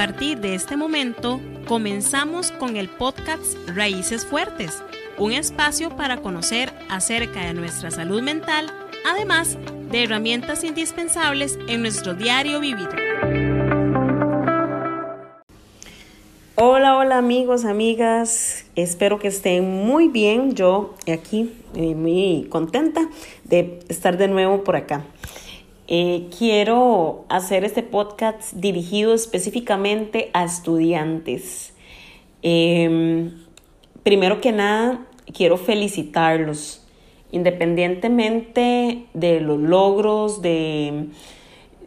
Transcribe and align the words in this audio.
partir 0.00 0.40
de 0.40 0.54
este 0.54 0.78
momento, 0.78 1.42
comenzamos 1.68 2.52
con 2.52 2.78
el 2.78 2.88
podcast 2.88 3.44
Raíces 3.66 4.24
Fuertes, 4.24 4.82
un 5.18 5.32
espacio 5.32 5.94
para 5.94 6.22
conocer 6.22 6.72
acerca 6.88 7.44
de 7.44 7.52
nuestra 7.52 7.90
salud 7.90 8.22
mental, 8.22 8.72
además 9.06 9.58
de 9.90 10.04
herramientas 10.04 10.64
indispensables 10.64 11.58
en 11.68 11.82
nuestro 11.82 12.14
diario 12.14 12.60
vivir. 12.60 12.88
Hola, 16.54 16.96
hola 16.96 17.18
amigos, 17.18 17.66
amigas, 17.66 18.64
espero 18.76 19.18
que 19.18 19.28
estén 19.28 19.70
muy 19.84 20.08
bien. 20.08 20.54
Yo 20.54 20.94
aquí 21.12 21.52
eh, 21.74 21.94
muy 21.94 22.46
contenta 22.48 23.06
de 23.44 23.80
estar 23.90 24.16
de 24.16 24.28
nuevo 24.28 24.64
por 24.64 24.76
acá. 24.76 25.04
Eh, 25.92 26.28
quiero 26.38 27.24
hacer 27.28 27.64
este 27.64 27.82
podcast 27.82 28.52
dirigido 28.52 29.12
específicamente 29.12 30.30
a 30.32 30.44
estudiantes. 30.44 31.72
Em, 32.42 33.32
primero 34.04 34.40
que 34.40 34.52
nada, 34.52 35.04
quiero 35.34 35.56
felicitarlos, 35.56 36.86
independientemente 37.32 39.06
de 39.14 39.40
los 39.40 39.58
logros, 39.58 40.42
de, 40.42 41.06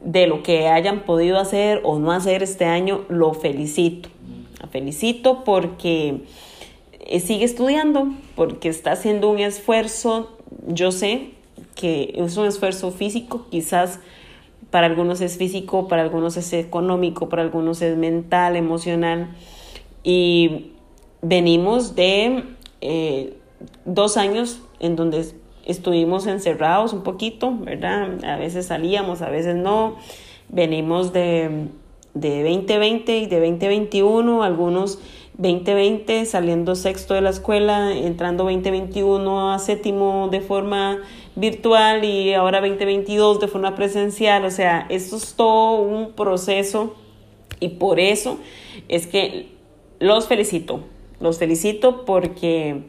de 0.01 0.27
lo 0.27 0.43
que 0.43 0.67
hayan 0.67 1.05
podido 1.05 1.39
hacer 1.39 1.79
o 1.85 1.97
no 1.97 2.11
hacer 2.11 2.43
este 2.43 2.65
año, 2.65 3.05
lo 3.07 3.33
felicito. 3.33 4.09
Lo 4.61 4.67
felicito 4.67 5.45
porque 5.45 6.23
eh, 6.99 7.21
sigue 7.21 7.45
estudiando, 7.45 8.09
porque 8.35 8.67
está 8.67 8.91
haciendo 8.91 9.29
un 9.29 9.39
esfuerzo, 9.39 10.37
yo 10.67 10.91
sé, 10.91 11.29
que 11.75 12.13
es 12.15 12.37
un 12.37 12.45
esfuerzo 12.45 12.91
físico, 12.91 13.47
quizás 13.49 13.99
para 14.69 14.87
algunos 14.87 15.21
es 15.21 15.37
físico, 15.37 15.87
para 15.87 16.01
algunos 16.01 16.35
es 16.37 16.51
económico, 16.53 17.29
para 17.29 17.43
algunos 17.43 17.81
es 17.81 17.97
mental, 17.97 18.55
emocional. 18.55 19.35
Y 20.03 20.71
venimos 21.21 21.95
de 21.95 22.43
eh, 22.81 23.37
dos 23.85 24.17
años 24.17 24.61
en 24.79 24.95
donde 24.95 25.25
estuvimos 25.65 26.27
encerrados 26.27 26.93
un 26.93 27.03
poquito, 27.03 27.55
¿verdad? 27.55 28.23
A 28.25 28.37
veces 28.37 28.65
salíamos, 28.67 29.21
a 29.21 29.29
veces 29.29 29.55
no. 29.55 29.97
Venimos 30.49 31.13
de, 31.13 31.67
de 32.13 32.43
2020 32.43 33.17
y 33.19 33.25
de 33.27 33.39
2021, 33.39 34.43
algunos 34.43 34.99
2020 35.37 36.25
saliendo 36.25 36.75
sexto 36.75 37.15
de 37.15 37.21
la 37.21 37.31
escuela, 37.31 37.91
entrando 37.95 38.43
2021 38.43 39.53
a 39.53 39.59
séptimo 39.59 40.29
de 40.29 40.41
forma 40.41 41.01
virtual 41.35 42.05
y 42.05 42.33
ahora 42.33 42.61
2022 42.61 43.39
de 43.39 43.47
forma 43.47 43.75
presencial. 43.75 44.45
O 44.45 44.51
sea, 44.51 44.85
esto 44.89 45.17
es 45.17 45.33
todo 45.35 45.81
un 45.81 46.11
proceso 46.11 46.95
y 47.59 47.69
por 47.69 47.99
eso 47.99 48.37
es 48.87 49.07
que 49.07 49.49
los 49.99 50.27
felicito. 50.27 50.81
Los 51.19 51.39
felicito 51.39 52.05
porque, 52.05 52.83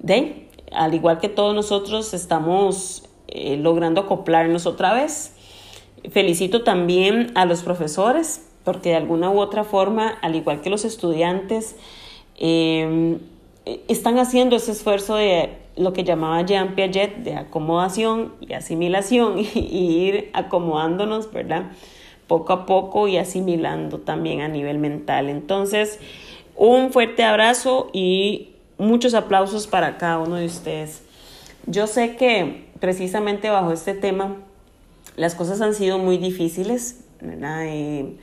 de, 0.00 0.48
al 0.72 0.94
igual 0.94 1.18
que 1.18 1.28
todos 1.28 1.54
nosotros, 1.54 2.12
estamos 2.12 3.04
eh, 3.28 3.56
logrando 3.56 4.02
acoplarnos 4.02 4.66
otra 4.66 4.92
vez. 4.92 5.34
Felicito 6.10 6.62
también 6.62 7.30
a 7.36 7.44
los 7.44 7.62
profesores 7.62 8.49
porque 8.64 8.90
de 8.90 8.96
alguna 8.96 9.30
u 9.30 9.40
otra 9.40 9.64
forma, 9.64 10.08
al 10.22 10.34
igual 10.36 10.60
que 10.60 10.70
los 10.70 10.84
estudiantes, 10.84 11.76
eh, 12.36 13.18
están 13.88 14.18
haciendo 14.18 14.56
ese 14.56 14.72
esfuerzo 14.72 15.16
de 15.16 15.50
lo 15.76 15.92
que 15.92 16.04
llamaba 16.04 16.42
Jean 16.42 16.74
Piaget 16.74 17.18
de 17.18 17.34
acomodación 17.34 18.32
y 18.40 18.52
asimilación 18.52 19.38
y, 19.38 19.44
ir 19.54 20.30
acomodándonos, 20.32 21.32
¿verdad? 21.32 21.72
Poco 22.26 22.52
a 22.52 22.66
poco 22.66 23.08
y 23.08 23.16
asimilando 23.16 23.98
también 23.98 24.40
a 24.40 24.48
nivel 24.48 24.78
mental. 24.78 25.28
Entonces, 25.28 25.98
un 26.56 26.92
fuerte 26.92 27.24
abrazo 27.24 27.90
y 27.92 28.50
muchos 28.78 29.14
aplausos 29.14 29.66
para 29.66 29.98
cada 29.98 30.18
uno 30.18 30.36
de 30.36 30.46
ustedes. 30.46 31.02
Yo 31.66 31.86
sé 31.86 32.16
que 32.16 32.66
precisamente 32.78 33.50
bajo 33.50 33.72
este 33.72 33.94
tema 33.94 34.36
las 35.16 35.34
cosas 35.34 35.60
han 35.60 35.74
sido 35.74 35.98
muy 35.98 36.18
difíciles, 36.18 37.04
¿verdad? 37.20 37.66
Eh, 37.66 38.16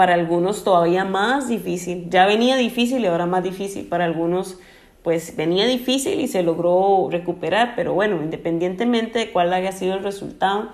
para 0.00 0.14
algunos 0.14 0.64
todavía 0.64 1.04
más 1.04 1.48
difícil. 1.48 2.08
Ya 2.08 2.24
venía 2.24 2.56
difícil 2.56 3.02
y 3.02 3.06
ahora 3.06 3.26
más 3.26 3.42
difícil. 3.42 3.84
Para 3.84 4.06
algunos 4.06 4.56
pues 5.02 5.36
venía 5.36 5.66
difícil 5.66 6.22
y 6.22 6.26
se 6.26 6.42
logró 6.42 7.08
recuperar, 7.10 7.74
pero 7.76 7.92
bueno, 7.92 8.16
independientemente 8.22 9.18
de 9.18 9.30
cuál 9.30 9.52
haya 9.52 9.72
sido 9.72 9.92
el 9.92 10.02
resultado, 10.02 10.70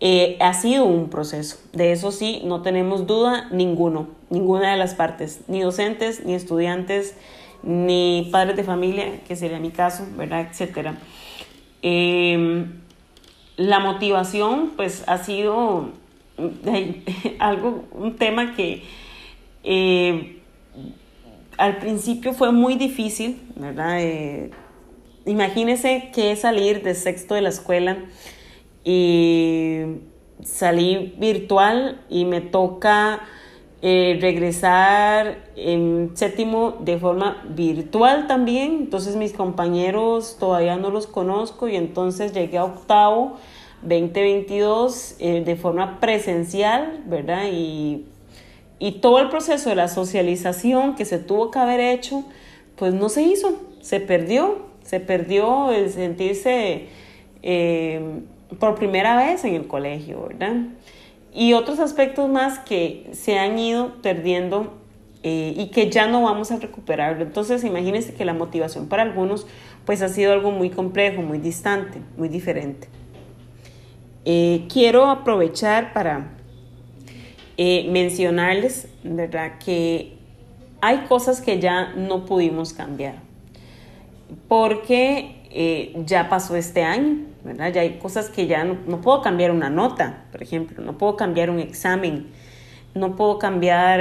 eh, 0.00 0.38
ha 0.40 0.54
sido 0.54 0.86
un 0.86 1.10
proceso. 1.10 1.58
De 1.74 1.92
eso 1.92 2.10
sí, 2.10 2.40
no 2.46 2.62
tenemos 2.62 3.06
duda 3.06 3.50
ninguno, 3.50 4.08
ninguna 4.30 4.70
de 4.70 4.78
las 4.78 4.94
partes, 4.94 5.42
ni 5.46 5.60
docentes, 5.60 6.24
ni 6.24 6.32
estudiantes, 6.32 7.16
ni 7.62 8.30
padres 8.32 8.56
de 8.56 8.64
familia, 8.64 9.20
que 9.28 9.36
sería 9.36 9.58
mi 9.58 9.72
caso, 9.72 10.06
¿verdad? 10.16 10.48
Etcétera. 10.50 10.96
Em, 11.82 12.80
la 13.58 13.78
motivación, 13.78 14.72
pues, 14.74 15.04
ha 15.06 15.18
sido 15.18 15.90
algo, 17.38 17.84
un 17.92 18.16
tema 18.16 18.54
que 18.54 18.82
eh, 19.64 20.38
al 21.56 21.78
principio 21.78 22.32
fue 22.32 22.52
muy 22.52 22.76
difícil, 22.76 23.40
¿verdad? 23.56 24.00
Eh, 24.00 24.50
imagínese 25.24 26.10
que 26.14 26.36
salir 26.36 26.82
de 26.82 26.94
sexto 26.94 27.34
de 27.34 27.42
la 27.42 27.48
escuela 27.48 27.98
y 28.84 29.80
salí 30.44 31.14
virtual 31.18 32.00
y 32.08 32.24
me 32.24 32.40
toca 32.40 33.22
eh, 33.82 34.18
regresar 34.20 35.38
en 35.56 36.12
séptimo 36.14 36.76
de 36.80 36.98
forma 36.98 37.42
virtual 37.48 38.26
también. 38.26 38.72
Entonces 38.72 39.16
mis 39.16 39.32
compañeros 39.32 40.36
todavía 40.38 40.76
no 40.76 40.90
los 40.90 41.06
conozco 41.06 41.68
y 41.68 41.76
entonces 41.76 42.32
llegué 42.32 42.58
a 42.58 42.64
octavo 42.64 43.38
2022 43.88 45.16
eh, 45.18 45.42
de 45.44 45.56
forma 45.56 46.00
presencial, 46.00 47.02
¿verdad? 47.06 47.44
Y, 47.52 48.04
y 48.78 48.92
todo 49.00 49.20
el 49.20 49.28
proceso 49.28 49.70
de 49.70 49.76
la 49.76 49.88
socialización 49.88 50.96
que 50.96 51.04
se 51.04 51.18
tuvo 51.18 51.50
que 51.50 51.58
haber 51.58 51.80
hecho, 51.80 52.24
pues 52.76 52.92
no 52.92 53.08
se 53.08 53.22
hizo, 53.22 53.60
se 53.80 54.00
perdió, 54.00 54.66
se 54.82 55.00
perdió 55.00 55.72
el 55.72 55.90
sentirse 55.90 56.88
eh, 57.42 58.20
por 58.58 58.74
primera 58.74 59.16
vez 59.16 59.44
en 59.44 59.54
el 59.54 59.66
colegio, 59.66 60.26
¿verdad? 60.28 60.54
Y 61.32 61.52
otros 61.52 61.78
aspectos 61.80 62.28
más 62.28 62.58
que 62.58 63.08
se 63.12 63.38
han 63.38 63.58
ido 63.58 64.00
perdiendo 64.02 64.74
eh, 65.22 65.54
y 65.56 65.68
que 65.68 65.90
ya 65.90 66.06
no 66.06 66.22
vamos 66.22 66.50
a 66.50 66.56
recuperar. 66.56 67.20
Entonces, 67.20 67.64
imagínense 67.64 68.14
que 68.14 68.24
la 68.24 68.34
motivación 68.34 68.88
para 68.88 69.02
algunos 69.02 69.46
pues 69.84 70.02
ha 70.02 70.08
sido 70.08 70.32
algo 70.32 70.50
muy 70.50 70.70
complejo, 70.70 71.22
muy 71.22 71.38
distante, 71.38 72.00
muy 72.16 72.28
diferente. 72.28 72.88
Eh, 74.28 74.66
quiero 74.68 75.06
aprovechar 75.06 75.92
para 75.92 76.32
eh, 77.56 77.88
mencionarles, 77.92 78.88
¿verdad?, 79.04 79.52
que 79.64 80.18
hay 80.80 81.04
cosas 81.08 81.40
que 81.40 81.60
ya 81.60 81.92
no 81.94 82.24
pudimos 82.24 82.72
cambiar, 82.72 83.20
porque 84.48 85.42
eh, 85.52 85.96
ya 86.04 86.28
pasó 86.28 86.56
este 86.56 86.82
año, 86.82 87.18
¿verdad? 87.44 87.72
Ya 87.72 87.82
hay 87.82 87.98
cosas 87.98 88.28
que 88.28 88.48
ya 88.48 88.64
no, 88.64 89.00
puedo 89.00 89.22
cambiar 89.22 89.52
una 89.52 89.70
nota, 89.70 90.24
por 90.32 90.42
ejemplo, 90.42 90.82
no 90.84 90.98
puedo 90.98 91.14
cambiar 91.14 91.48
un 91.48 91.60
examen, 91.60 92.26
no 92.96 93.14
puedo 93.14 93.38
cambiar 93.38 94.00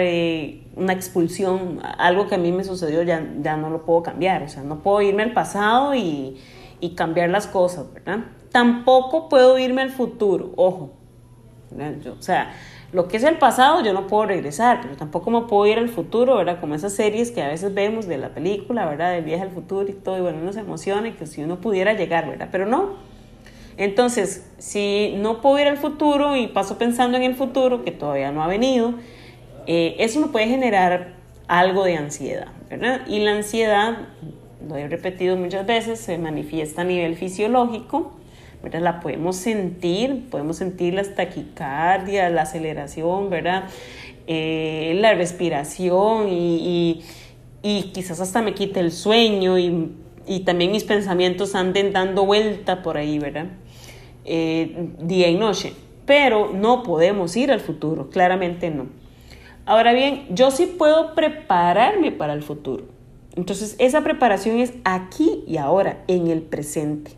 una 0.76 0.94
expulsión, 0.94 1.82
algo 2.00 2.28
que 2.28 2.34
a 2.34 2.40
mí 2.40 2.52
me 2.52 2.64
sucedió 2.64 3.04
ya, 3.04 3.24
ya 3.44 3.58
no 3.58 3.70
lo 3.70 3.86
puedo 3.86 4.02
cambiar, 4.02 4.42
o 4.42 4.50
sea, 4.50 4.64
no 4.64 4.80
puedo 4.80 5.04
irme 5.04 5.22
al 5.22 5.34
pasado 5.34 5.94
y, 5.94 6.38
y 6.80 6.96
cambiar 6.96 7.30
las 7.30 7.46
cosas, 7.46 7.94
¿verdad? 7.94 8.22
Tampoco 8.56 9.28
puedo 9.28 9.60
irme 9.60 9.82
al 9.82 9.90
futuro, 9.90 10.54
ojo. 10.56 10.94
o 11.74 12.22
sea, 12.22 12.54
lo 12.94 13.10
que 13.10 13.18
es 13.18 13.24
el 13.26 13.38
pasado 13.38 13.84
yo 13.84 13.92
no 13.92 14.08
puedo 14.08 14.28
regresar, 14.28 14.80
pero 14.82 14.96
tampoco 14.96 15.30
me 15.30 15.42
puedo 15.42 15.70
ir 15.70 15.78
al 15.78 15.90
futuro, 15.90 16.38
¿verdad? 16.38 16.62
Como 16.62 16.74
esas 16.74 16.94
series 16.94 17.32
que 17.32 17.42
a 17.42 17.50
veces 17.50 17.74
vemos 17.74 18.08
de 18.08 18.18
la 18.18 18.30
película, 18.30 18.86
¿verdad? 18.86 19.12
Del 19.12 19.26
viaje 19.26 19.44
al 19.44 19.50
futuro 19.50 19.90
y 19.90 19.92
todo, 19.92 20.20
y 20.20 20.22
bueno, 20.22 20.38
uno 20.42 20.54
se 20.54 20.62
emociona 20.62 21.10
y 21.10 21.12
que 21.12 21.26
si 21.26 21.44
uno 21.44 21.60
pudiera 21.60 21.96
llegar, 21.96 22.30
¿verdad? 22.30 22.48
Pero 22.50 22.66
no. 22.66 22.94
Entonces, 23.76 24.50
si 24.58 25.16
no 25.18 25.42
puedo 25.42 25.60
ir 25.60 25.68
al 25.68 25.76
futuro 25.76 26.38
y 26.38 26.48
paso 26.48 26.78
pensando 26.78 27.18
en 27.18 27.24
el 27.24 27.36
futuro, 27.36 27.84
que 27.84 27.92
todavía 27.92 28.32
no 28.32 28.42
ha 28.42 28.48
venido, 28.48 28.94
eh, 29.68 29.98
eso 30.00 30.22
me 30.22 30.28
puede 30.28 30.48
generar 30.48 31.16
algo 31.50 31.84
de 31.84 31.98
ansiedad, 31.98 32.48
¿verdad? 32.70 33.02
Y 33.06 33.20
la 33.20 33.34
ansiedad, 33.34 33.98
lo 34.66 34.78
he 34.78 34.88
repetido 34.88 35.36
muchas 35.36 35.66
veces, 35.66 36.00
se 36.00 36.18
manifiesta 36.18 36.84
a 36.84 36.86
nivel 36.86 37.18
fisiológico, 37.18 38.14
¿verdad? 38.66 38.82
La 38.82 39.00
podemos 39.00 39.36
sentir, 39.36 40.28
podemos 40.32 40.58
sentir 40.58 40.96
la 40.96 41.04
taquicardia, 41.04 42.30
la 42.30 42.42
aceleración, 42.42 43.30
¿verdad? 43.30 43.66
Eh, 44.26 44.98
la 45.00 45.14
respiración 45.14 46.28
y, 46.30 47.04
quizás 47.94 48.20
hasta 48.20 48.42
me 48.42 48.56
quite 48.56 48.80
el 48.80 48.92
sueño 48.92 49.60
y, 49.60 49.92
también 50.46 50.72
mis 50.72 50.84
pensamientos 50.84 51.54
anden 51.54 51.94
dando 51.94 52.26
vuelta 52.26 52.82
por 52.82 52.98
ahí, 52.98 53.20
¿verdad? 53.20 53.46
Eh, 54.26 54.90
día 55.00 55.30
y 55.30 55.38
noche. 55.38 55.74
Pero 56.08 56.52
no 56.52 56.82
podemos 56.82 57.38
ir 57.38 57.52
al 57.52 57.60
futuro, 57.60 58.10
claramente 58.10 58.72
no. 58.72 58.88
Ahora 59.68 59.94
bien, 59.94 60.26
yo 60.32 60.50
sí 60.50 60.66
puedo 60.66 61.14
prepararme 61.14 62.12
para 62.12 62.34
el 62.34 62.42
futuro. 62.42 62.86
Entonces, 63.36 63.76
esa 63.78 64.02
preparación 64.02 64.60
es 64.60 64.74
aquí 64.86 65.44
y 65.48 65.58
ahora, 65.58 66.04
en 66.08 66.28
el 66.28 66.42
presente. 66.42 67.12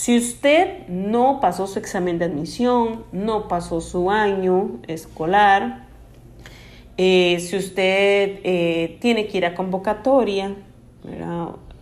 Si 0.00 0.16
usted 0.16 0.88
no 0.88 1.40
pasó 1.42 1.66
su 1.66 1.78
examen 1.78 2.18
de 2.18 2.24
admisión, 2.24 3.04
no 3.12 3.48
pasó 3.48 3.82
su 3.82 4.10
año 4.10 4.80
escolar, 4.88 5.84
eh, 6.96 7.36
si 7.38 7.58
usted 7.58 8.40
eh, 8.42 8.96
tiene 9.02 9.26
que 9.26 9.36
ir 9.36 9.44
a 9.44 9.54
convocatoria 9.54 10.54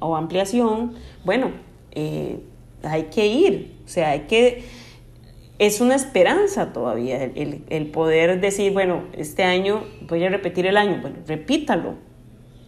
o 0.00 0.16
ampliación, 0.16 0.94
bueno, 1.24 1.52
eh, 1.92 2.40
hay 2.82 3.04
que 3.04 3.28
ir, 3.28 3.76
o 3.84 3.88
sea, 3.88 4.10
hay 4.10 4.22
que, 4.22 4.64
es 5.60 5.80
una 5.80 5.94
esperanza 5.94 6.72
todavía 6.72 7.22
el, 7.22 7.86
poder 7.92 8.40
decir, 8.40 8.72
bueno, 8.72 9.04
este 9.12 9.44
año 9.44 9.84
voy 10.08 10.24
a 10.24 10.28
repetir 10.28 10.66
el 10.66 10.76
año, 10.76 10.98
bueno, 11.00 11.18
repítalo, 11.24 11.94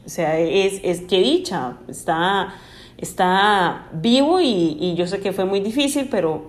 o 0.06 0.08
sea, 0.08 0.38
es, 0.38 0.80
es 0.84 1.00
que 1.00 1.18
dicha, 1.18 1.78
está, 1.88 2.54
está 3.00 3.88
vivo 3.92 4.40
y, 4.40 4.94
yo 4.96 5.06
sé 5.06 5.20
que 5.20 5.32
fue 5.32 5.44
muy 5.44 5.60
difícil, 5.60 6.08
pero 6.10 6.48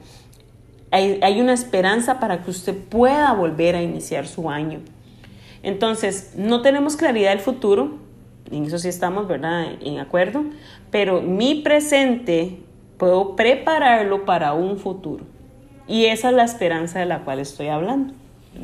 hay, 0.92 1.20
hay 1.22 1.40
una 1.42 1.54
esperanza 1.54 2.20
para 2.20 2.44
que 2.44 2.52
usted 2.52 2.76
pueda 2.76 3.34
volver 3.34 3.76
a 3.76 3.82
iniciar 3.82 4.28
su 4.28 4.50
año. 4.50 4.80
Entonces, 5.64 6.34
no 6.36 6.62
tenemos 6.62 6.96
claridad 6.96 7.30
del 7.30 7.40
futuro, 7.40 7.98
en 8.52 8.66
eso 8.66 8.78
sí 8.78 8.88
estamos, 8.88 9.28
¿verdad?, 9.28 9.68
en 9.82 10.00
acuerdo, 10.00 10.44
pero 10.90 11.22
mi 11.22 11.56
presente 11.62 12.58
puedo 12.98 13.36
prepararlo 13.36 14.26
para 14.26 14.54
un 14.54 14.78
futuro. 14.78 15.26
Y 15.88 16.06
esa 16.06 16.30
es 16.30 16.36
la 16.36 16.44
esperanza 16.44 17.00
de 17.00 17.06
la 17.06 17.20
cual 17.20 17.40
estoy 17.40 17.68
hablando. 17.68 18.14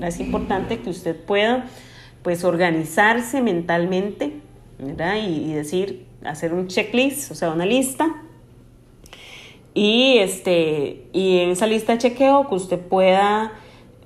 Es 0.01 0.19
importante 0.19 0.79
que 0.79 0.89
usted 0.89 1.15
pueda, 1.15 1.65
pues, 2.23 2.43
organizarse 2.43 3.41
mentalmente, 3.41 4.33
¿verdad? 4.79 5.15
Y, 5.27 5.53
decir, 5.53 6.06
hacer 6.27 6.53
un 6.53 6.67
checklist, 6.67 7.31
o 7.31 7.35
sea, 7.35 7.51
una 7.51 7.65
lista. 7.65 8.23
Y, 9.73 10.17
este, 10.17 11.07
y 11.13 11.39
en 11.39 11.51
esa 11.51 11.67
lista 11.67 11.93
de 11.93 11.99
chequeo 11.99 12.47
que 12.49 12.55
usted 12.55 12.79
pueda 12.79 13.53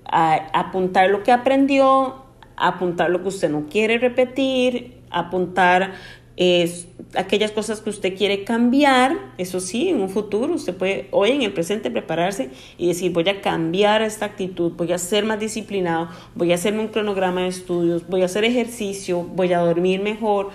apuntar 0.04 1.10
lo 1.10 1.24
que 1.24 1.32
aprendió, 1.32 2.26
apuntar 2.58 3.10
lo 3.10 3.22
que 3.22 3.30
usted 3.30 3.50
no 3.50 3.68
quiere 3.68 3.98
repetir, 3.98 5.02
apuntar 5.10 5.94
es 6.38 6.88
aquellas 7.16 7.52
cosas 7.52 7.82
que 7.82 7.90
usted 7.90 8.18
quiere 8.18 8.44
cambiar, 8.44 9.16
eso 9.38 9.60
sí, 9.60 9.90
en 9.90 10.02
un 10.02 10.10
futuro, 10.10 10.54
usted 10.54 10.76
puede 10.76 11.08
hoy 11.12 11.32
en 11.32 11.42
el 11.42 11.54
presente 11.54 11.92
prepararse 11.92 12.50
y 12.78 12.88
decir, 12.88 13.12
voy 13.12 13.28
a 13.30 13.42
cambiar 13.42 14.02
esta 14.02 14.26
actitud, 14.26 14.72
voy 14.72 14.92
a 14.92 14.98
ser 14.98 15.26
más 15.26 15.40
disciplinado, 15.40 16.10
voy 16.34 16.52
a 16.52 16.56
hacerme 16.56 16.80
un 16.80 16.88
cronograma 16.88 17.42
de 17.42 17.48
estudios, 17.50 18.08
voy 18.08 18.22
a 18.22 18.26
hacer 18.26 18.44
ejercicio, 18.44 19.22
voy 19.22 19.52
a 19.54 19.60
dormir 19.60 20.02
mejor, 20.02 20.50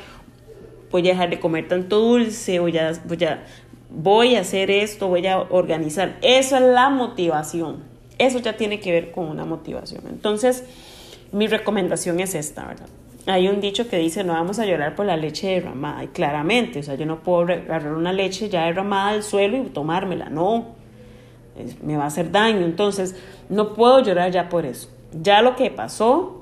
voy 0.91 1.09
a 1.09 1.12
dejar 1.12 1.31
de 1.31 1.41
comer 1.41 1.69
tanto 1.69 1.99
dulce, 2.00 2.59
voy 2.59 2.77
a, 2.79 2.93
voy 3.05 3.25
a, 3.25 3.44
voy 3.91 4.37
a 4.37 4.41
hacer 4.41 4.71
esto, 4.71 5.09
voy 5.09 5.27
a 5.27 5.38
organizar. 5.38 6.17
Eso 6.23 6.56
es 6.56 6.62
la 6.62 6.91
motivación. 6.91 7.85
Eso 8.19 8.38
ya 8.38 8.56
tiene 8.56 8.81
que 8.81 8.93
ver 8.93 9.12
con 9.12 9.29
una 9.29 9.44
motivación. 9.44 10.05
Entonces, 10.09 10.65
mi 11.33 11.47
recomendación 11.47 12.21
es 12.21 12.35
esta, 12.35 12.67
¿verdad? 12.67 12.88
Hay 13.27 13.49
un 13.49 13.61
dicho 13.61 13.88
que 13.88 13.99
dice, 13.99 14.23
no 14.23 14.35
vamos 14.35 14.59
a 14.61 14.67
llorar 14.67 14.94
por 14.94 15.05
la 15.05 15.17
leche 15.17 15.49
derramada. 15.49 16.05
Y 16.05 16.09
claramente, 16.09 16.79
o 16.79 16.83
sea, 16.83 16.94
yo 16.94 17.06
no 17.06 17.21
puedo 17.21 17.41
agarrar 17.41 17.93
una 17.94 18.12
leche 18.12 18.49
ya 18.49 18.67
derramada 18.67 19.12
del 19.12 19.23
suelo 19.23 19.56
y 19.56 19.62
tomármela, 19.62 20.29
no. 20.29 20.77
me 21.83 21.97
va 21.97 22.05
a 22.05 22.06
hacer 22.06 22.31
daño. 22.31 22.65
Entonces, 22.65 23.17
no 23.49 23.75
puedo 23.75 24.00
llorar 24.00 24.31
ya 24.31 24.49
por 24.49 24.65
eso. 24.65 24.91
Ya 25.21 25.43
lo 25.43 25.56
que 25.56 25.71
pasó, 25.71 26.36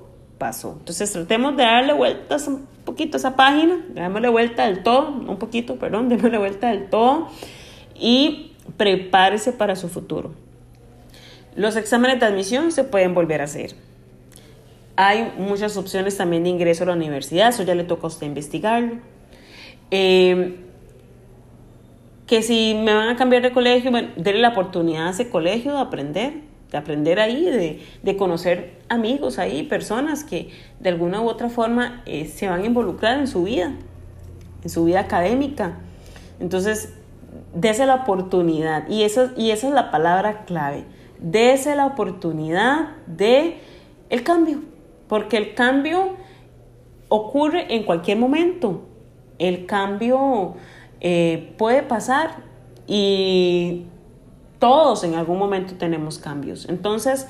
pasó. 0.45 0.77
Entonces, 0.79 1.11
tratemos 1.11 1.57
de 1.57 1.63
darle 1.63 1.95
vueltas 1.95 2.47
un 2.49 2.67
poquito 2.85 3.17
a 3.17 3.19
esa 3.19 3.35
página, 3.35 3.83
démosle 3.95 4.29
vuelta 4.29 4.67
del 4.67 4.83
todo, 4.83 5.09
un 5.09 5.39
poquito, 5.39 5.77
perdón, 5.77 6.09
démosle 6.11 6.37
vuelta 6.37 6.69
del 6.69 6.91
todo 6.91 7.29
y 7.95 8.53
prepárese 8.77 9.53
para 9.53 9.75
su 9.75 9.89
futuro. 9.89 10.35
Los 11.57 11.77
exámenes 11.77 12.21
de 12.21 12.27
admisión 12.27 12.73
se 12.73 12.85
pueden 12.85 13.15
volver 13.15 13.41
a 13.41 13.45
hacer 13.45 13.75
hay 14.97 15.33
muchas 15.39 15.77
opciones 15.77 16.17
también 16.17 16.45
de 16.45 16.51
ingreso 16.51 16.85
a 16.85 16.87
la 16.89 16.93
universidad, 16.93 17.49
eso 17.49 17.63
ya 17.65 17.75
le 17.75 17.85
toca 17.85 18.05
a 18.05 18.07
usted 18.09 18.27
investigarlo. 18.27 18.99
Eh, 19.91 20.57
que 22.27 22.43
si 22.43 22.75
me 22.75 22.95
van 22.95 23.09
a 23.09 23.17
cambiar 23.17 23.43
de 23.43 23.53
colegio, 23.53 23.91
bueno, 23.91 24.09
denle 24.17 24.41
la 24.41 24.51
oportunidad 24.51 25.09
a 25.09 25.11
ese 25.11 25.29
colegio 25.29 25.73
de 25.73 25.81
aprender, 25.81 26.35
de 26.75 26.79
aprender 26.79 27.21
ahí, 27.21 27.45
de, 27.45 27.81
de 28.03 28.17
conocer 28.17 28.81
amigos 28.89 29.39
ahí, 29.39 29.63
personas 29.63 30.25
que 30.25 30.51
de 30.81 30.89
alguna 30.89 31.21
u 31.21 31.29
otra 31.29 31.49
forma 31.49 32.03
eh, 32.05 32.27
se 32.27 32.49
van 32.49 32.63
a 32.63 32.67
involucrar 32.67 33.19
en 33.19 33.29
su 33.29 33.45
vida, 33.45 33.73
en 34.65 34.69
su 34.69 34.85
vida 34.85 34.99
académica. 34.99 35.79
Entonces, 36.41 36.93
dése 37.55 37.87
la 37.87 37.95
oportunidad, 37.95 38.89
y, 38.89 39.05
eso, 39.05 39.31
y 39.37 39.53
esa 39.53 39.69
es 39.69 39.73
la 39.73 39.93
palabra 39.93 40.45
clave, 40.47 40.85
dése 41.21 41.77
la 41.77 41.87
oportunidad 41.87 42.97
de 43.07 43.59
el 44.11 44.25
cambio 44.25 44.75
porque 45.09 45.37
el 45.37 45.55
cambio 45.55 46.17
ocurre 47.09 47.75
en 47.75 47.85
cualquier 47.85 48.19
momento. 48.19 48.83
El 49.39 49.67
cambio 49.67 50.55
eh, 51.01 51.55
puede 51.59 51.83
pasar 51.83 52.43
y 52.87 53.85
todos 54.65 55.05
en 55.05 55.15
algún 55.15 55.39
momento 55.39 55.75
tenemos 55.75 56.19
cambios. 56.19 56.67
Entonces, 56.71 57.29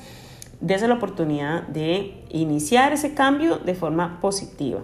dése 0.61 0.87
la 0.87 0.93
oportunidad 0.93 1.63
de 1.63 2.23
iniciar 2.29 2.93
ese 2.93 3.13
cambio 3.13 3.57
de 3.57 3.75
forma 3.75 4.21
positiva. 4.21 4.79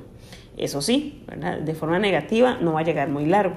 Eso 0.57 0.81
sí, 0.81 1.23
de 1.63 1.75
forma 1.75 1.97
negativa 1.97 2.57
no 2.59 2.73
va 2.73 2.81
a 2.81 2.83
llegar 2.83 3.07
muy 3.07 3.25
largo. 3.25 3.55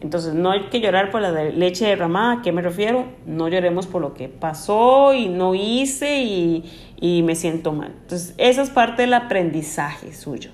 Entonces, 0.00 0.34
no 0.34 0.50
hay 0.50 0.64
que 0.70 0.80
llorar 0.80 1.12
por 1.12 1.22
la 1.22 1.30
leche 1.30 1.86
derramada. 1.86 2.40
¿A 2.40 2.42
qué 2.42 2.50
me 2.50 2.62
refiero? 2.62 3.04
No 3.26 3.46
lloremos 3.46 3.86
por 3.86 4.02
lo 4.02 4.12
que 4.12 4.28
pasó 4.28 5.14
y 5.14 5.28
no 5.28 5.54
hice 5.54 6.24
y, 6.24 6.64
y 7.00 7.22
me 7.22 7.36
siento 7.36 7.70
mal. 7.70 7.94
Entonces, 8.02 8.34
esa 8.38 8.60
es 8.60 8.70
parte 8.70 9.02
del 9.02 9.14
aprendizaje 9.14 10.12
suyo. 10.12 10.50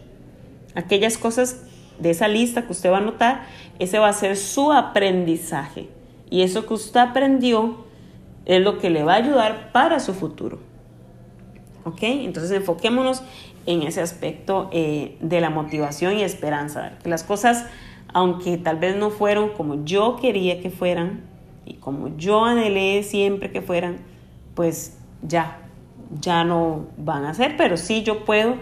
Aquellas 0.74 1.16
cosas 1.16 1.62
de 1.98 2.10
esa 2.10 2.28
lista 2.28 2.66
que 2.66 2.72
usted 2.72 2.90
va 2.90 2.98
a 2.98 3.00
anotar, 3.00 3.46
ese 3.78 3.98
va 3.98 4.10
a 4.10 4.12
ser 4.12 4.36
su 4.36 4.72
aprendizaje. 4.72 5.88
Y 6.32 6.40
eso 6.40 6.64
que 6.64 6.72
usted 6.72 6.98
aprendió 6.98 7.84
es 8.46 8.62
lo 8.62 8.78
que 8.78 8.88
le 8.88 9.04
va 9.04 9.12
a 9.12 9.16
ayudar 9.16 9.70
para 9.70 10.00
su 10.00 10.14
futuro. 10.14 10.60
¿Ok? 11.84 11.98
Entonces 12.04 12.50
enfoquémonos 12.52 13.22
en 13.66 13.82
ese 13.82 14.00
aspecto 14.00 14.70
eh, 14.72 15.18
de 15.20 15.42
la 15.42 15.50
motivación 15.50 16.16
y 16.16 16.22
esperanza. 16.22 16.92
Que 17.02 17.10
las 17.10 17.22
cosas, 17.22 17.66
aunque 18.14 18.56
tal 18.56 18.78
vez 18.78 18.96
no 18.96 19.10
fueron 19.10 19.50
como 19.50 19.84
yo 19.84 20.16
quería 20.16 20.62
que 20.62 20.70
fueran 20.70 21.20
y 21.66 21.74
como 21.74 22.16
yo 22.16 22.46
anhelé 22.46 23.02
siempre 23.02 23.50
que 23.50 23.60
fueran, 23.60 23.98
pues 24.54 24.98
ya, 25.20 25.58
ya 26.18 26.44
no 26.44 26.86
van 26.96 27.26
a 27.26 27.34
ser, 27.34 27.58
pero 27.58 27.76
sí 27.76 28.04
yo 28.04 28.24
puedo 28.24 28.54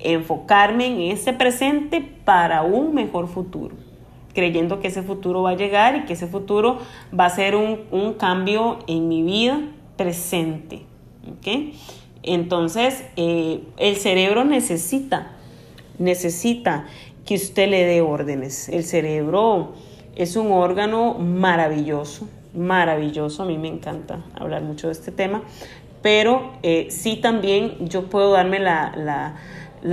enfocarme 0.00 0.86
en 0.86 1.12
ese 1.12 1.32
presente 1.32 2.00
para 2.24 2.62
un 2.62 2.92
mejor 2.92 3.28
futuro, 3.28 3.76
creyendo 4.34 4.80
que 4.80 4.88
ese 4.88 5.02
futuro 5.02 5.42
va 5.42 5.50
a 5.50 5.56
llegar 5.56 5.96
y 5.96 6.04
que 6.04 6.14
ese 6.14 6.26
futuro 6.26 6.78
va 7.18 7.26
a 7.26 7.30
ser 7.30 7.54
un, 7.56 8.14
cambio 8.14 8.78
en 8.86 9.08
mi 9.08 9.22
vida 9.22 9.60
presente. 9.96 10.82
Entonces, 12.22 13.04
eh, 13.16 13.60
el 13.76 13.96
cerebro 13.96 14.44
necesita, 14.44 15.32
necesita 15.98 16.86
que 17.24 17.34
usted 17.36 17.68
le 17.68 17.84
dé 17.84 18.00
órdenes. 18.02 18.68
El 18.68 18.84
cerebro 18.84 19.74
es 20.16 20.36
un 20.36 20.52
órgano 20.52 21.14
maravilloso, 21.14 22.28
maravilloso. 22.54 23.42
A 23.42 23.46
mí 23.46 23.58
me 23.58 23.68
encanta 23.68 24.24
hablar 24.34 24.62
mucho 24.62 24.88
de 24.88 24.92
este 24.92 25.12
tema, 25.12 25.42
pero 26.02 26.52
eh, 26.62 26.88
sí 26.90 27.16
también 27.16 27.88
yo 27.88 28.10
puedo 28.10 28.32
darme 28.32 28.58
la, 28.58 29.34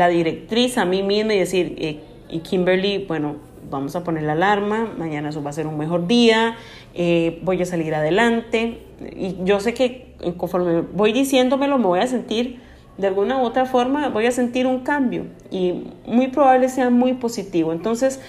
directriz 0.10 0.78
a 0.78 0.86
mí 0.86 1.04
misma 1.04 1.34
y 1.34 1.40
decir, 1.40 1.76
eh, 1.78 2.00
y 2.30 2.40
Kimberly, 2.40 3.06
bueno, 3.08 3.36
vamos 3.70 3.96
a 3.96 4.04
poner 4.04 4.24
la 4.24 4.34
alarma, 4.34 4.94
mañana 4.98 5.30
eso 5.30 5.44
va 5.44 5.50
a 5.50 5.54
ser 5.54 5.68
un 5.68 5.78
mejor 5.78 6.08
día, 6.08 6.56
eh, 6.94 7.40
voy 7.44 7.62
a 7.62 7.66
salir 7.66 7.94
adelante. 7.94 8.82
Y 9.16 9.38
yo 9.44 9.60
sé 9.60 9.74
que 9.74 10.16
conforme 10.38 10.82
voy 10.82 11.14
diciéndomelo, 11.14 11.78
me 11.78 11.86
voy 11.86 12.00
a 12.00 12.08
sentir, 12.08 12.60
de 12.98 13.08
alguna 13.08 13.38
u 13.38 13.42
otra 13.42 13.66
forma, 13.66 14.10
voy 14.10 14.26
a 14.26 14.32
sentir 14.32 14.68
un 14.68 14.82
cambio 14.82 15.26
y 15.50 15.86
muy 16.06 16.28
probable 16.28 16.70
sea 16.70 16.90
muy 16.90 17.14
positivo. 17.14 17.72
Entonces, 17.72 18.22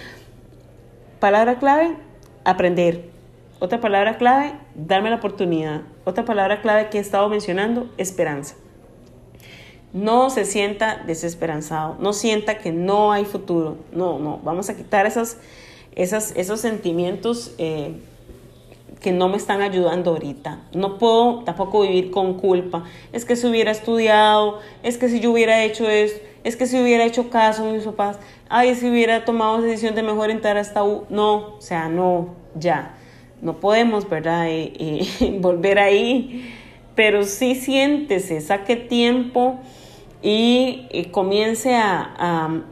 palabra 1.20 1.58
clave, 1.58 1.96
aprender. 2.44 3.10
Otra 3.58 3.80
palabra 3.80 4.16
clave, 4.16 4.54
darme 4.74 5.10
la 5.10 5.16
oportunidad. 5.16 5.82
Otra 6.04 6.24
palabra 6.24 6.62
clave 6.62 6.88
que 6.88 6.98
he 6.98 7.00
estado 7.00 7.28
mencionando, 7.28 7.88
esperanza. 7.96 8.56
No 9.92 10.30
se 10.30 10.46
sienta 10.46 11.02
desesperanzado, 11.06 11.96
no 12.00 12.14
sienta 12.14 12.58
que 12.58 12.72
no 12.72 13.12
hay 13.12 13.26
futuro. 13.26 13.76
No, 13.92 14.18
no, 14.18 14.40
vamos 14.42 14.70
a 14.70 14.76
quitar 14.76 15.06
esos 15.06 16.61
sentimientos 16.61 17.54
eh, 17.58 17.94
que 19.02 19.12
no 19.12 19.28
me 19.28 19.37
están 19.37 19.61
ayudando 19.61 20.12
ahorita. 20.12 20.61
No 20.72 20.96
puedo 20.96 21.44
tampoco 21.44 21.82
vivir 21.82 22.11
con 22.11 22.34
culpa. 22.34 22.84
Es 23.12 23.26
que 23.26 23.37
si 23.37 23.46
hubiera 23.46 23.70
estudiado, 23.70 24.61
es 24.82 24.96
que 24.96 25.08
si 25.08 25.20
yo 25.20 25.32
hubiera 25.32 25.62
hecho 25.62 25.88
esto, 25.88 26.25
es 26.44 26.56
que 26.56 26.66
si 26.66 26.80
hubiera 26.80 27.04
hecho 27.04 27.28
caso 27.28 27.68
a 27.68 27.72
mis 27.72 27.84
papás, 27.84 28.18
ay, 28.49 28.75
si 28.75 28.88
hubiera 28.88 29.25
tomado 29.25 29.58
la 29.58 29.66
decisión 29.66 29.94
de 29.94 30.02
mejor 30.02 30.30
entrar 30.30 30.56
a 30.56 30.61
esta 30.61 30.82
U, 30.82 31.04
no, 31.08 31.56
o 31.56 31.61
sea, 31.61 31.88
no, 31.88 32.34
ya, 32.54 32.96
no 33.42 33.61
podemos, 33.61 34.08
¿verdad? 34.08 34.49
Eh, 34.49 34.72
eh, 34.78 35.37
volver 35.40 35.78
ahí, 35.78 36.52
pero 36.94 37.25
sí 37.25 37.54
siéntese, 37.54 38.40
saque 38.40 38.76
tiempo 38.76 39.61
y, 40.23 41.09
comience 41.11 41.75
a, 41.75 42.62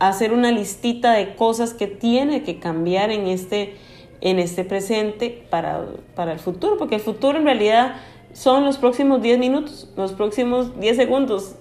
hacer 0.00 0.32
una 0.32 0.52
listita 0.52 1.12
de 1.12 1.34
cosas 1.34 1.74
que 1.74 1.88
tiene 1.88 2.44
que 2.44 2.60
cambiar 2.60 3.10
en 3.10 3.26
este, 3.26 3.74
en 4.20 4.38
este 4.38 4.62
presente 4.64 5.44
para, 5.50 5.86
para 6.14 6.32
el 6.32 6.38
futuro, 6.38 6.76
porque 6.78 6.96
el 6.96 7.00
futuro 7.00 7.36
en 7.36 7.44
realidad 7.44 7.96
son 8.32 8.64
los 8.64 8.78
próximos 8.78 9.22
10 9.22 9.40
minutos, 9.40 9.90
los 9.96 10.12
próximos 10.12 10.78
10 10.78 10.96
segundos 10.96 11.56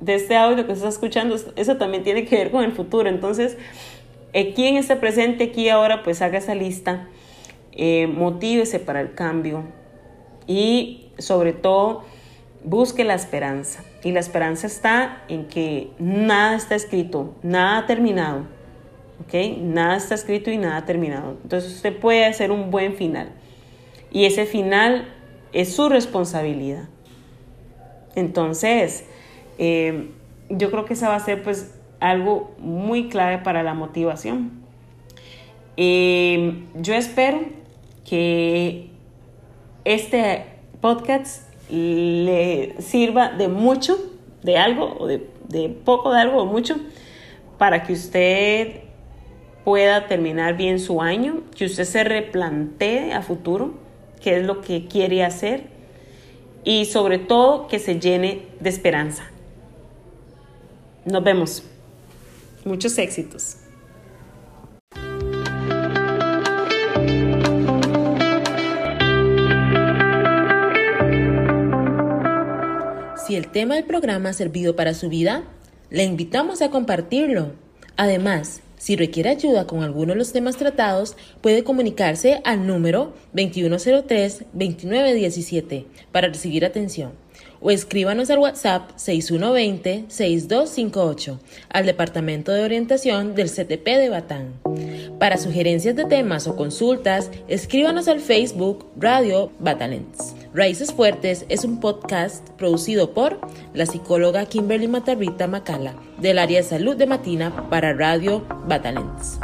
de 0.00 0.14
este 0.14 0.36
audio 0.36 0.66
que 0.66 0.72
se 0.72 0.78
está 0.78 0.88
escuchando, 0.88 1.36
eso 1.56 1.76
también 1.76 2.02
tiene 2.02 2.24
que 2.24 2.36
ver 2.36 2.50
con 2.50 2.64
el 2.64 2.72
futuro. 2.72 3.08
Entonces, 3.08 3.58
aquí 4.34 4.66
en 4.66 4.76
este 4.76 4.96
presente, 4.96 5.44
aquí 5.44 5.68
ahora, 5.68 6.02
pues 6.02 6.22
haga 6.22 6.38
esa 6.38 6.54
lista, 6.54 7.08
eh, 7.72 8.06
motívese 8.06 8.78
para 8.78 9.00
el 9.00 9.14
cambio 9.14 9.64
y 10.46 11.10
sobre 11.18 11.52
todo 11.52 12.04
busque 12.64 13.04
la 13.04 13.14
esperanza. 13.14 13.84
Y 14.02 14.12
la 14.12 14.20
esperanza 14.20 14.66
está 14.66 15.22
en 15.28 15.46
que 15.46 15.90
nada 15.98 16.56
está 16.56 16.74
escrito, 16.74 17.34
nada 17.42 17.86
terminado. 17.86 18.44
¿Ok? 19.22 19.58
Nada 19.60 19.96
está 19.96 20.14
escrito 20.14 20.50
y 20.50 20.56
nada 20.56 20.84
terminado. 20.86 21.36
Entonces 21.42 21.74
usted 21.74 21.96
puede 21.98 22.24
hacer 22.24 22.50
un 22.50 22.70
buen 22.70 22.94
final. 22.94 23.32
Y 24.10 24.24
ese 24.24 24.46
final 24.46 25.12
es 25.52 25.74
su 25.74 25.88
responsabilidad. 25.88 26.88
Entonces, 28.14 29.04
eh, 29.58 30.10
yo 30.48 30.70
creo 30.70 30.84
que 30.84 30.94
esa 30.94 31.08
va 31.08 31.16
a 31.16 31.20
ser 31.20 31.42
pues 31.42 31.74
algo 32.00 32.54
muy 32.58 33.08
clave 33.08 33.38
para 33.38 33.62
la 33.62 33.74
motivación. 33.74 34.62
Eh, 35.76 36.64
yo 36.74 36.94
espero 36.94 37.40
que 38.04 38.90
este 39.84 40.44
podcast 40.80 41.49
le 41.70 42.80
sirva 42.80 43.30
de 43.30 43.48
mucho, 43.48 43.98
de 44.42 44.58
algo, 44.58 44.96
o 44.98 45.06
de, 45.06 45.26
de 45.48 45.68
poco 45.68 46.12
de 46.12 46.20
algo 46.20 46.42
o 46.42 46.46
mucho, 46.46 46.76
para 47.58 47.82
que 47.82 47.92
usted 47.92 48.80
pueda 49.64 50.06
terminar 50.06 50.56
bien 50.56 50.80
su 50.80 51.02
año, 51.02 51.42
que 51.56 51.66
usted 51.66 51.84
se 51.84 52.04
replantee 52.04 53.12
a 53.12 53.22
futuro 53.22 53.74
qué 54.20 54.38
es 54.38 54.46
lo 54.46 54.60
que 54.60 54.86
quiere 54.86 55.24
hacer 55.24 55.64
y 56.64 56.84
sobre 56.86 57.18
todo 57.18 57.66
que 57.66 57.78
se 57.78 57.98
llene 57.98 58.46
de 58.60 58.70
esperanza. 58.70 59.24
Nos 61.04 61.24
vemos. 61.24 61.62
Muchos 62.64 62.98
éxitos. 62.98 63.56
Si 73.26 73.36
el 73.36 73.48
tema 73.48 73.74
del 73.74 73.84
programa 73.84 74.30
ha 74.30 74.32
servido 74.32 74.74
para 74.76 74.94
su 74.94 75.08
vida, 75.08 75.44
le 75.90 76.04
invitamos 76.04 76.62
a 76.62 76.70
compartirlo. 76.70 77.52
Además, 77.96 78.62
si 78.78 78.94
requiere 78.96 79.28
ayuda 79.30 79.66
con 79.66 79.82
alguno 79.82 80.12
de 80.14 80.18
los 80.18 80.32
temas 80.32 80.56
tratados, 80.56 81.16
puede 81.42 81.64
comunicarse 81.64 82.40
al 82.44 82.66
número 82.66 83.12
2103-2917 83.34 85.84
para 86.12 86.28
recibir 86.28 86.64
atención 86.64 87.12
o 87.60 87.70
escríbanos 87.70 88.30
al 88.30 88.38
WhatsApp 88.38 88.90
6120-6258 88.96 91.38
al 91.68 91.84
Departamento 91.86 92.52
de 92.52 92.64
Orientación 92.64 93.34
del 93.34 93.50
CTP 93.50 93.84
de 93.84 94.08
Batán. 94.08 94.54
Para 95.18 95.36
sugerencias 95.36 95.94
de 95.94 96.06
temas 96.06 96.46
o 96.46 96.56
consultas, 96.56 97.30
escríbanos 97.48 98.08
al 98.08 98.20
Facebook 98.20 98.86
Radio 98.96 99.52
Batalents. 99.58 100.34
Raíces 100.52 100.92
Fuertes 100.92 101.46
es 101.48 101.64
un 101.64 101.78
podcast 101.78 102.48
producido 102.50 103.14
por 103.14 103.38
la 103.72 103.86
psicóloga 103.86 104.46
Kimberly 104.46 104.88
Matarrita 104.88 105.46
Macala 105.46 105.94
del 106.18 106.38
área 106.40 106.60
de 106.60 106.68
salud 106.68 106.96
de 106.96 107.06
Matina 107.06 107.70
para 107.70 107.94
Radio 107.94 108.44
Batalents. 108.66 109.38